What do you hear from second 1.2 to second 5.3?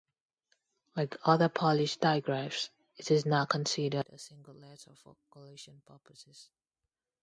other Polish digraphs, it is not considered a single letter for